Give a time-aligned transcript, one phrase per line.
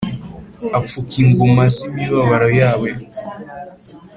[0.79, 2.87] apfuka inguma z’imibabaro yabo”